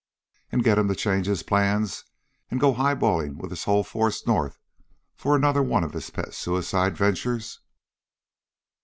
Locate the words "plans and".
1.43-2.59